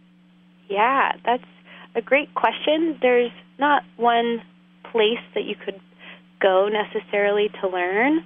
Yeah, 0.68 1.12
that's 1.24 1.44
a 1.96 2.00
great 2.00 2.32
question. 2.34 2.96
There's 3.02 3.32
not 3.58 3.82
one 3.96 4.40
place 4.92 5.24
that 5.34 5.44
you 5.44 5.56
could 5.56 5.80
go 6.40 6.68
necessarily 6.68 7.50
to 7.60 7.68
learn. 7.68 8.24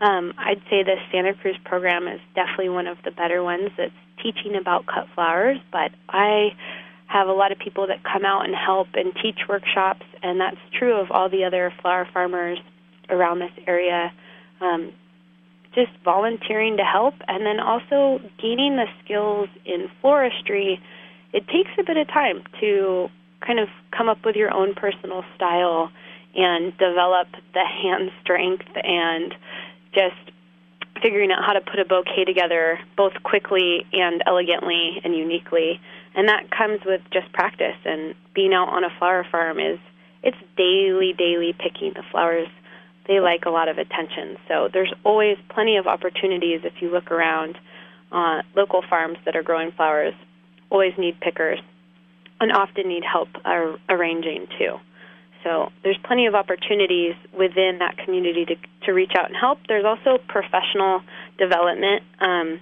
Um, 0.00 0.34
I'd 0.36 0.60
say 0.68 0.82
the 0.82 0.96
Santa 1.10 1.32
Cruz 1.34 1.56
program 1.64 2.06
is 2.06 2.20
definitely 2.34 2.68
one 2.68 2.86
of 2.86 2.98
the 3.04 3.10
better 3.10 3.42
ones 3.42 3.70
that's 3.78 3.92
teaching 4.22 4.54
about 4.54 4.84
cut 4.86 5.06
flowers, 5.14 5.58
but 5.72 5.90
I 6.08 6.50
have 7.06 7.28
a 7.28 7.32
lot 7.32 7.52
of 7.52 7.58
people 7.58 7.86
that 7.86 8.02
come 8.04 8.24
out 8.24 8.44
and 8.44 8.54
help 8.54 8.88
and 8.94 9.14
teach 9.22 9.38
workshops, 9.48 10.04
and 10.22 10.40
that's 10.40 10.56
true 10.78 11.00
of 11.00 11.10
all 11.10 11.30
the 11.30 11.44
other 11.44 11.72
flower 11.80 12.06
farmers 12.12 12.58
around 13.08 13.38
this 13.38 13.52
area. 13.66 14.12
Um, 14.60 14.92
just 15.76 15.92
volunteering 16.04 16.78
to 16.78 16.82
help, 16.82 17.14
and 17.28 17.46
then 17.46 17.60
also 17.60 18.20
gaining 18.42 18.76
the 18.76 18.86
skills 19.04 19.48
in 19.64 19.88
floristry. 20.02 20.80
It 21.32 21.46
takes 21.46 21.70
a 21.78 21.84
bit 21.84 21.96
of 21.96 22.08
time 22.08 22.42
to 22.60 23.08
kind 23.46 23.60
of 23.60 23.68
come 23.96 24.08
up 24.08 24.24
with 24.24 24.34
your 24.34 24.52
own 24.52 24.74
personal 24.74 25.22
style 25.36 25.90
and 26.34 26.76
develop 26.78 27.28
the 27.54 27.64
hand 27.64 28.10
strength 28.22 28.66
and 28.82 29.34
just 29.94 30.16
figuring 31.02 31.30
out 31.30 31.44
how 31.44 31.52
to 31.52 31.60
put 31.60 31.78
a 31.78 31.84
bouquet 31.84 32.24
together 32.24 32.78
both 32.96 33.12
quickly 33.22 33.86
and 33.92 34.22
elegantly 34.26 35.00
and 35.04 35.14
uniquely. 35.14 35.80
And 36.14 36.28
that 36.28 36.50
comes 36.50 36.80
with 36.84 37.02
just 37.12 37.30
practice 37.32 37.76
and 37.84 38.14
being 38.34 38.54
out 38.54 38.68
on 38.68 38.82
a 38.82 38.90
flower 38.98 39.26
farm 39.30 39.58
is 39.58 39.78
it's 40.22 40.36
daily, 40.56 41.12
daily 41.16 41.54
picking 41.58 41.92
the 41.94 42.02
flowers. 42.10 42.48
They 43.08 43.20
like 43.20 43.44
a 43.46 43.50
lot 43.50 43.68
of 43.68 43.78
attention. 43.78 44.36
So 44.48 44.68
there's 44.72 44.92
always 45.04 45.36
plenty 45.48 45.76
of 45.76 45.86
opportunities 45.86 46.60
if 46.64 46.74
you 46.80 46.90
look 46.90 47.10
around 47.10 47.56
uh, 48.12 48.42
local 48.54 48.82
farms 48.88 49.18
that 49.24 49.36
are 49.36 49.42
growing 49.42 49.72
flowers, 49.72 50.14
always 50.70 50.92
need 50.98 51.20
pickers 51.20 51.58
and 52.40 52.52
often 52.52 52.88
need 52.88 53.04
help 53.04 53.28
uh, 53.44 53.76
arranging 53.88 54.46
too. 54.58 54.76
So 55.46 55.70
there's 55.84 55.98
plenty 56.04 56.26
of 56.26 56.34
opportunities 56.34 57.14
within 57.32 57.78
that 57.78 57.96
community 57.98 58.44
to, 58.46 58.56
to 58.86 58.92
reach 58.92 59.12
out 59.16 59.26
and 59.26 59.36
help. 59.36 59.58
There's 59.68 59.84
also 59.84 60.18
professional 60.26 61.02
development 61.38 62.02
um, 62.20 62.58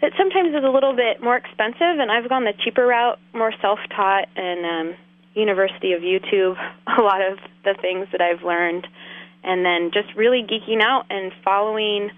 that 0.00 0.12
sometimes 0.16 0.54
is 0.54 0.62
a 0.64 0.70
little 0.70 0.94
bit 0.94 1.20
more 1.20 1.36
expensive, 1.36 1.98
and 1.98 2.12
I've 2.12 2.28
gone 2.28 2.44
the 2.44 2.52
cheaper 2.64 2.86
route, 2.86 3.18
more 3.32 3.52
self-taught, 3.60 4.28
and 4.36 4.64
um, 4.64 4.96
University 5.34 5.92
of 5.92 6.02
YouTube. 6.02 6.56
A 6.98 7.02
lot 7.02 7.20
of 7.20 7.38
the 7.64 7.74
things 7.80 8.06
that 8.12 8.20
I've 8.20 8.44
learned, 8.44 8.86
and 9.44 9.64
then 9.64 9.90
just 9.92 10.14
really 10.16 10.42
geeking 10.42 10.82
out 10.82 11.06
and 11.10 11.32
following 11.44 12.10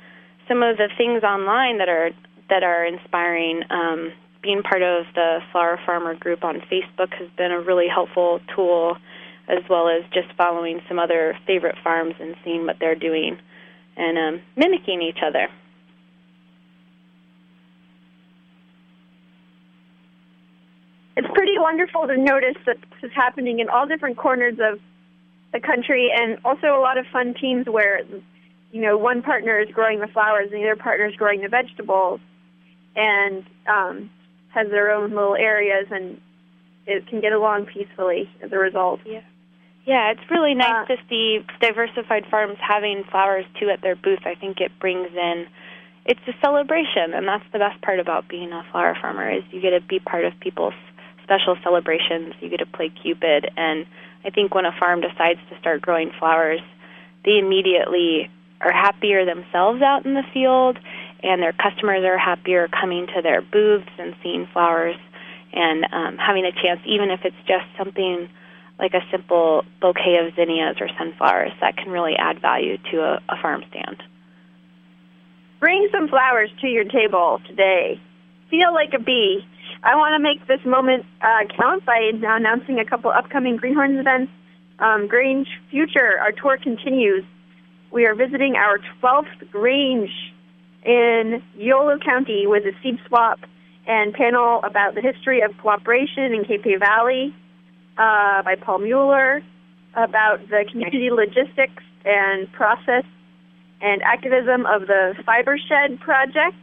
some 0.49 0.63
of 0.63 0.77
the 0.77 0.89
things 0.97 1.23
online 1.23 1.79
that 1.79 1.89
are 1.89 2.11
that 2.49 2.63
are 2.63 2.85
inspiring. 2.85 3.63
Um, 3.71 4.13
being 4.43 4.63
part 4.63 4.83
of 4.83 5.07
the 5.15 5.41
Flower 5.51 5.81
Farmer 5.85 6.15
group 6.15 6.45
on 6.45 6.63
Facebook 6.71 7.13
has 7.15 7.29
been 7.37 7.51
a 7.51 7.61
really 7.61 7.89
helpful 7.89 8.41
tool 8.55 8.97
as 9.49 9.63
well 9.69 9.89
as 9.89 10.03
just 10.13 10.29
following 10.37 10.81
some 10.89 11.01
other 11.01 11.37
favorite 11.47 11.75
farms 11.83 12.15
and 12.21 12.37
seeing 12.45 12.65
what 12.65 12.77
they're 12.79 12.95
doing 12.95 13.39
and 13.97 14.19
um, 14.19 14.43
mimicking 14.57 15.03
each 15.03 15.19
other. 15.27 15.49
It's 21.17 21.29
pretty 21.35 21.59
wonderful 21.59 22.07
to 22.07 22.17
notice 22.17 22.57
that 22.67 22.77
this 22.81 23.11
is 23.11 23.13
happening 23.15 23.59
in 23.61 23.69
all 23.69 23.87
different 23.87 24.17
corners 24.17 24.59
of 24.61 24.79
the 25.53 25.61
country, 25.61 26.11
and 26.15 26.39
also 26.45 26.69
a 26.69 26.81
lot 26.81 26.99
of 26.99 27.07
fun 27.13 27.35
teams 27.35 27.67
where, 27.67 28.01
you 28.73 28.81
know, 28.81 28.97
one 28.97 29.23
partner 29.23 29.59
is 29.61 29.69
growing 29.73 30.01
the 30.01 30.09
flowers 30.09 30.49
and 30.53 30.63
the 30.63 30.71
other 30.71 30.81
partner 30.81 31.07
is 31.07 31.15
growing 31.17 31.41
the 31.43 31.49
vegetables, 31.49 32.21
and 32.95 33.45
um, 33.67 34.11
has 34.49 34.69
their 34.71 34.91
own 34.91 35.11
little 35.11 35.37
areas, 35.37 35.87
and 35.91 36.21
it 36.87 37.07
can 37.09 37.21
get 37.21 37.33
along 37.33 37.67
peacefully 37.67 38.29
as 38.43 38.53
a 38.53 38.59
result. 38.59 39.01
Yeah. 39.05 39.23
Yeah, 39.87 40.11
it's 40.11 40.31
really 40.33 40.55
nice 40.55 40.91
uh, 40.91 40.97
to 40.97 40.97
see 41.09 41.47
diversified 41.61 42.25
farms 42.29 42.59
having 42.61 43.05
flowers 43.09 43.45
too 43.61 43.71
at 43.71 43.83
their 43.83 43.95
booth. 43.95 44.27
I 44.27 44.35
think 44.35 44.61
it 44.61 44.73
brings 44.81 45.11
in 45.15 45.47
it's 46.07 46.21
a 46.29 46.33
celebration 46.41 47.15
and 47.15 47.27
that's 47.27 47.45
the 47.53 47.59
best 47.59 47.83
part 47.83 47.99
about 47.99 48.29
being 48.29 48.53
a 48.53 48.65
flower 48.71 48.97
farmer 49.01 49.31
is 49.31 49.43
you 49.51 49.61
get 49.61 49.71
to 49.71 49.81
be 49.81 49.99
part 49.99 50.25
of 50.25 50.33
people's 50.41 50.75
special 51.23 51.57
celebrations. 51.63 52.35
You 52.41 52.49
get 52.49 52.59
to 52.59 52.67
play 52.67 52.91
Cupid 52.91 53.51
and 53.57 53.87
I 54.27 54.31
think 54.31 54.55
when 54.55 54.67
a 54.67 54.73
farm 54.79 55.01
decides 55.01 55.39
to 55.51 55.59
start 55.61 55.81
growing 55.81 56.11
flowers, 56.19 56.61
they 57.25 57.39
immediately 57.39 58.29
are 58.61 58.73
happier 58.73 59.25
themselves 59.25 59.83
out 59.83 60.05
in 60.05 60.15
the 60.15 60.25
field 60.35 60.79
and 61.23 61.41
their 61.41 61.53
customers 61.53 62.05
are 62.05 62.19
happier 62.19 62.69
coming 62.69 63.07
to 63.15 63.23
their 63.23 63.41
booths 63.41 63.89
and 63.99 64.15
seeing 64.23 64.49
flowers 64.53 64.97
and 65.53 65.85
um, 65.93 66.19
having 66.19 66.45
a 66.45 66.53
chance, 66.53 66.81
even 66.85 67.11
if 67.11 67.21
it's 67.25 67.37
just 67.47 67.65
something 67.79 68.29
like 68.79 68.93
a 68.95 69.01
simple 69.11 69.65
bouquet 69.81 70.19
of 70.27 70.35
zinnias 70.35 70.77
or 70.81 70.89
sunflowers, 70.99 71.53
that 71.61 71.77
can 71.77 71.91
really 71.91 72.15
add 72.19 72.41
value 72.41 72.77
to 72.91 72.99
a, 72.99 73.21
a 73.29 73.41
farm 73.41 73.65
stand. 73.71 74.03
Bring 75.61 75.89
some 75.91 76.09
flowers 76.09 76.51
to 76.61 76.67
your 76.67 76.85
table 76.85 77.41
today. 77.47 78.01
Feel 78.51 78.75
like 78.75 78.93
a 78.93 78.99
bee. 78.99 79.47
I 79.87 79.95
want 79.95 80.19
to 80.19 80.23
make 80.23 80.45
this 80.49 80.67
moment 80.67 81.07
uh, 81.23 81.47
count 81.57 81.87
by 81.87 82.11
announcing 82.13 82.81
a 82.81 82.85
couple 82.85 83.13
upcoming 83.13 83.57
Greenhorns 83.57 84.01
events. 84.01 84.33
Um, 84.81 85.07
Grange 85.07 85.47
Future, 85.71 86.19
our 86.21 86.33
tour 86.33 86.59
continues. 86.61 87.25
We 87.93 88.05
are 88.05 88.17
visiting 88.17 88.57
our 88.57 88.81
12th 89.01 89.49
Grange 89.53 90.11
in 90.85 91.41
Yolo 91.57 91.99
County 91.99 92.49
with 92.49 92.65
a 92.65 92.73
seed 92.83 92.99
swap 93.07 93.39
and 93.87 94.13
panel 94.13 94.61
about 94.65 94.97
the 94.97 95.01
history 95.01 95.41
of 95.41 95.57
cooperation 95.59 96.35
in 96.35 96.43
Capay 96.43 96.81
Valley 96.81 97.33
uh, 97.97 98.43
by 98.43 98.57
Paul 98.61 98.81
Muller, 98.81 99.41
about 99.95 100.41
the 100.49 100.65
community 100.69 101.11
logistics 101.13 101.85
and 102.05 102.51
process 102.53 103.05
and 103.81 104.03
activism 104.03 104.67
of 104.67 104.89
the 104.89 105.15
Fiber 105.25 105.57
Shed 105.57 106.01
project 106.01 106.57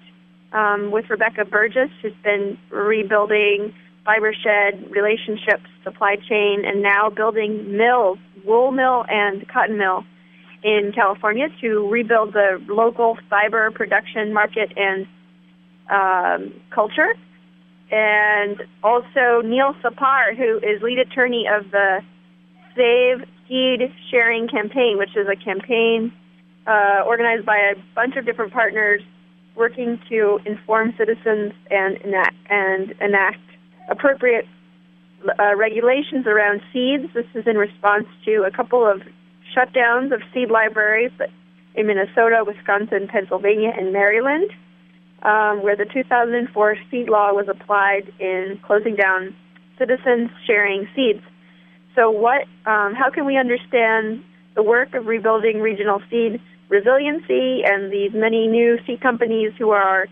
um, 0.53 0.91
with 0.91 1.09
Rebecca 1.09 1.45
Burgess, 1.45 1.89
who's 2.01 2.13
been 2.23 2.57
rebuilding 2.69 3.73
fiber 4.05 4.33
shed 4.33 4.91
relationships, 4.91 5.65
supply 5.83 6.15
chain, 6.15 6.63
and 6.65 6.81
now 6.81 7.09
building 7.09 7.77
mills, 7.77 8.19
wool 8.45 8.71
mill 8.71 9.05
and 9.09 9.47
cotton 9.47 9.77
mill 9.77 10.03
in 10.63 10.91
California 10.93 11.47
to 11.61 11.89
rebuild 11.89 12.33
the 12.33 12.61
local 12.67 13.17
fiber 13.29 13.71
production 13.71 14.33
market 14.33 14.71
and 14.77 15.07
um, 15.89 16.53
culture. 16.69 17.13
And 17.91 18.63
also 18.83 19.41
Neil 19.43 19.73
Thapar, 19.83 20.35
who 20.35 20.57
is 20.57 20.81
lead 20.81 20.99
attorney 20.99 21.45
of 21.47 21.69
the 21.71 22.01
Save 22.75 23.27
Seed 23.47 23.93
Sharing 24.09 24.47
Campaign, 24.47 24.97
which 24.97 25.15
is 25.15 25.27
a 25.27 25.35
campaign 25.35 26.11
uh, 26.65 27.03
organized 27.05 27.45
by 27.45 27.57
a 27.57 27.75
bunch 27.93 28.15
of 28.15 28.25
different 28.25 28.53
partners 28.53 29.01
working 29.55 29.99
to 30.09 30.39
inform 30.45 30.93
citizens 30.97 31.53
and 31.69 31.97
enact, 31.97 32.35
and 32.49 32.93
enact 33.01 33.39
appropriate 33.89 34.45
uh, 35.39 35.55
regulations 35.55 36.25
around 36.27 36.61
seeds. 36.71 37.13
This 37.13 37.25
is 37.33 37.45
in 37.47 37.57
response 37.57 38.05
to 38.25 38.43
a 38.43 38.51
couple 38.51 38.85
of 38.85 39.01
shutdowns 39.55 40.13
of 40.13 40.21
seed 40.33 40.49
libraries 40.49 41.11
in 41.75 41.87
Minnesota, 41.87 42.43
Wisconsin, 42.45 43.07
Pennsylvania, 43.07 43.71
and 43.75 43.93
Maryland, 43.93 44.49
um, 45.21 45.63
where 45.63 45.75
the 45.75 45.85
2004 45.85 46.75
seed 46.89 47.09
law 47.09 47.31
was 47.33 47.47
applied 47.47 48.11
in 48.19 48.59
closing 48.65 48.95
down 48.95 49.35
citizens 49.77 50.29
sharing 50.45 50.87
seeds. 50.95 51.21
So, 51.95 52.09
what? 52.09 52.41
Um, 52.65 52.93
how 52.95 53.09
can 53.13 53.25
we 53.25 53.37
understand 53.37 54.23
the 54.55 54.63
work 54.63 54.93
of 54.93 55.05
rebuilding 55.05 55.61
regional 55.61 56.01
seed 56.09 56.41
resiliency 56.69 57.63
and 57.65 57.91
these 57.91 58.11
many 58.13 58.47
new 58.47 58.77
seed 58.85 59.01
companies 59.01 59.53
who 59.57 59.69
are 59.71 60.07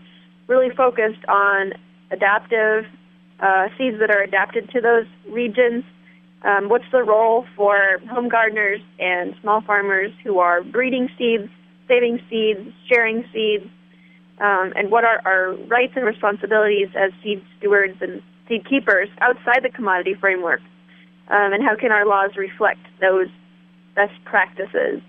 really 0.46 0.70
focused 0.74 1.24
on 1.28 1.72
adaptive 2.10 2.84
uh, 3.40 3.68
seeds 3.76 3.98
that 3.98 4.10
are 4.10 4.22
adapted 4.22 4.70
to 4.70 4.80
those 4.80 5.06
regions? 5.28 5.84
Um, 6.42 6.68
what's 6.68 6.84
the 6.90 7.02
role 7.02 7.46
for 7.56 7.98
home 8.10 8.28
gardeners 8.28 8.80
and 8.98 9.34
small 9.40 9.60
farmers 9.60 10.10
who 10.24 10.38
are 10.40 10.62
breeding 10.62 11.08
seeds, 11.16 11.48
saving 11.88 12.20
seeds, 12.28 12.60
sharing 12.88 13.24
seeds, 13.32 13.66
um, 14.40 14.72
and 14.74 14.90
what 14.90 15.04
are 15.04 15.20
our 15.24 15.54
rights 15.66 15.92
and 15.94 16.04
responsibilities 16.04 16.88
as 16.96 17.12
seed 17.22 17.44
stewards 17.58 17.96
and 18.00 18.22
seed 18.48 18.68
keepers 18.68 19.08
outside 19.20 19.62
the 19.62 19.70
commodity 19.70 20.14
framework? 20.14 20.60
Um, 21.28 21.52
and 21.52 21.62
how 21.62 21.76
can 21.76 21.92
our 21.92 22.04
laws 22.04 22.30
reflect 22.36 22.80
those 23.00 23.28
best 23.94 24.12
practices? 24.24 25.00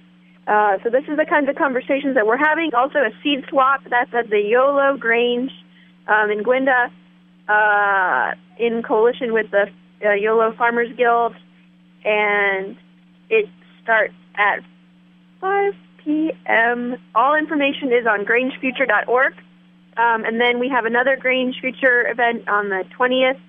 Uh, 0.46 0.78
so 0.84 0.90
this 0.90 1.04
is 1.08 1.18
the 1.18 1.26
kinds 1.26 1.48
of 1.50 1.56
conversations 1.56 2.16
that 2.16 2.28
we're 2.28 2.38
having. 2.38 2.72
Also, 2.74 3.00
a 3.00 3.12
seed 3.24 3.46
swap 3.50 3.82
that's 3.90 4.14
at 4.14 4.30
the 4.30 4.42
Yolo 4.42 4.98
Grange 4.98 5.52
um, 6.08 6.32
in 6.32 6.44
Guinda, 6.44 6.90
uh, 7.48 8.36
in 8.58 8.84
coalition 8.84 9.34
with 9.34 9.50
the 9.52 9.70
uh, 10.06 10.14
Yolo 10.14 10.54
Farmers 10.58 10.90
Guild, 10.98 11.34
and 12.04 12.76
it 13.30 13.48
starts 13.82 14.14
at 14.36 14.60
5 15.40 15.74
p.m. 16.04 16.98
All 17.16 17.36
information 17.36 17.94
is 17.94 18.06
on 18.06 18.26
grangefuture.org. 18.26 19.34
Um, 19.96 20.26
and 20.26 20.42
then 20.42 20.60
we 20.60 20.70
have 20.70 20.86
another 20.86 21.16
Grange 21.16 21.60
Future 21.62 22.08
event 22.10 22.48
on 22.48 22.70
the 22.70 22.84
20th, 22.98 23.40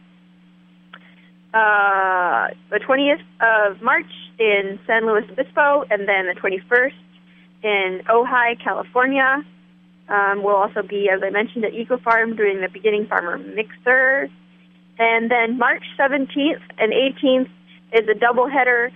uh, 1.55 2.49
the 2.71 2.81
20th 2.81 3.23
of 3.41 3.81
March 3.81 4.11
in 4.41 4.79
San 4.87 5.07
Luis 5.07 5.25
Obispo, 5.31 5.85
and 5.89 6.09
then 6.09 6.27
the 6.27 6.35
21st 6.35 6.93
in 7.63 8.03
Ojai, 8.09 8.63
California. 8.63 9.45
Um, 10.09 10.43
we'll 10.43 10.57
also 10.57 10.83
be, 10.83 11.09
as 11.09 11.23
I 11.23 11.31
mentioned, 11.31 11.65
at 11.65 11.73
Eco 11.73 11.97
Farm 11.99 12.35
doing 12.35 12.61
the 12.61 12.69
Beginning 12.69 13.07
Farmer 13.07 13.39
Mixer. 13.39 14.29
And 14.99 15.31
then 15.31 15.57
March 15.57 15.85
17th 15.99 16.61
and 16.79 16.93
18th 16.93 17.49
is 17.93 18.09
a 18.09 18.19
doubleheader 18.19 18.91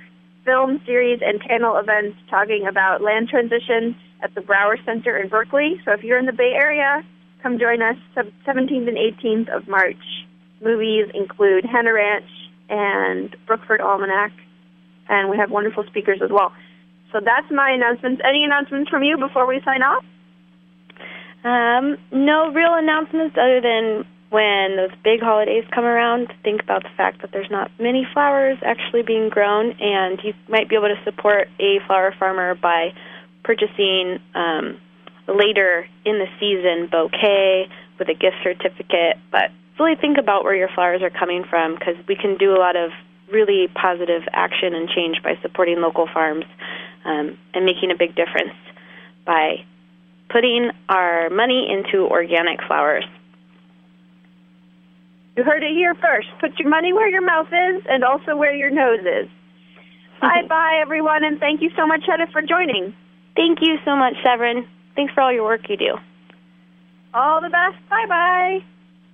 film 0.45 0.81
series 0.85 1.21
and 1.25 1.41
panel 1.41 1.77
events 1.77 2.19
talking 2.29 2.67
about 2.69 3.03
land 3.03 3.29
transition 3.29 3.97
at 4.21 4.35
the 4.35 4.41
Brower 4.41 4.77
Center 4.85 5.17
in 5.17 5.29
Berkeley. 5.29 5.81
So 5.85 5.93
if 5.93 6.03
you're 6.03 6.19
in 6.19 6.27
the 6.27 6.33
Bay 6.33 6.53
Area, 6.55 7.05
come 7.43 7.59
join 7.59 7.83
us 7.83 7.97
17th 8.17 8.89
and 8.89 8.97
18th 8.97 9.57
of 9.57 9.69
March. 9.69 9.97
Movies 10.61 11.07
include 11.15 11.65
Hanna 11.65 11.93
Ranch 11.93 12.29
and 12.69 13.35
Brookford 13.47 13.81
Almanac, 13.81 14.33
and 15.09 15.31
we 15.31 15.37
have 15.37 15.51
wonderful 15.51 15.85
speakers 15.85 16.21
as 16.23 16.31
well. 16.31 16.53
So 17.13 17.21
that's 17.25 17.51
my 17.51 17.71
announcements. 17.71 18.21
Any 18.25 18.45
announcements 18.45 18.91
from 18.91 19.03
you 19.03 19.17
before 19.17 19.47
we 19.47 19.61
sign 19.65 19.83
off? 19.83 20.05
Um, 21.45 21.97
no 22.13 22.51
real 22.53 22.75
announcements 22.75 23.37
other 23.41 23.61
than 23.61 24.05
when 24.31 24.77
those 24.77 24.91
big 25.03 25.21
holidays 25.21 25.65
come 25.75 25.85
around, 25.85 26.33
think 26.45 26.63
about 26.63 26.83
the 26.83 26.91
fact 26.97 27.23
that 27.23 27.33
there's 27.33 27.51
not 27.51 27.71
many 27.81 28.07
flowers 28.13 28.59
actually 28.63 29.03
being 29.03 29.31
grown, 29.31 29.73
and 29.81 30.21
you 30.23 30.35
might 30.49 30.69
be 30.69 30.77
able 30.77 30.89
to 30.89 31.03
support 31.05 31.49
a 31.59 31.79
flower 31.87 32.15
farmer 32.19 32.55
by 32.55 32.93
purchasing 33.43 34.19
um, 34.35 34.79
later 35.27 35.89
in 36.05 36.19
the 36.19 36.27
season 36.39 36.89
bouquet 36.91 37.69
with 37.99 38.09
a 38.09 38.15
gift 38.15 38.37
certificate. 38.43 39.17
But 39.31 39.51
really 39.79 39.97
think 39.97 40.19
about 40.19 40.45
where 40.45 40.55
your 40.55 40.69
flowers 40.75 41.03
are 41.03 41.11
coming 41.11 41.45
from 41.49 41.75
because 41.75 41.97
we 42.07 42.17
can 42.17 42.37
do 42.37 42.53
a 42.53 42.59
lot 42.59 42.77
of 42.77 42.91
really 43.31 43.69
positive 43.69 44.23
action 44.33 44.75
and 44.75 44.89
change 44.89 45.23
by 45.23 45.39
supporting 45.43 45.81
local 45.81 46.09
farms 46.13 46.45
um, 47.05 47.39
and 47.55 47.65
making 47.65 47.91
a 47.91 47.97
big 47.97 48.15
difference 48.15 48.55
by 49.25 49.65
putting 50.31 50.71
our 50.89 51.31
money 51.31 51.69
into 51.71 52.07
organic 52.07 52.63
flowers. 52.67 53.05
You 55.37 55.45
heard 55.45 55.63
it 55.63 55.71
here 55.71 55.95
first. 55.95 56.29
Put 56.41 56.59
your 56.59 56.69
money 56.69 56.93
where 56.93 57.09
your 57.09 57.25
mouth 57.25 57.47
is 57.47 57.83
and 57.89 58.03
also 58.03 58.37
where 58.37 58.55
your 58.55 58.71
nose 58.71 59.01
is. 59.01 59.29
bye 60.21 60.43
bye, 60.49 60.79
everyone, 60.83 61.23
and 61.23 61.39
thank 61.39 61.63
you 61.63 61.71
so 61.77 61.87
much, 61.87 62.03
Hedda, 62.05 62.27
for 62.33 62.43
joining. 62.43 62.93
Thank 63.37 63.61
you 63.63 63.79
so 63.85 63.95
much, 63.95 64.15
Severin. 64.25 64.67
Thanks 64.97 65.15
for 65.15 65.21
all 65.21 65.33
your 65.33 65.45
work 65.45 65.69
you 65.69 65.77
do. 65.77 65.97
All 67.15 67.41
the 67.41 67.51
best. 67.51 67.77
Bye 67.89 68.07
bye. 68.09 68.78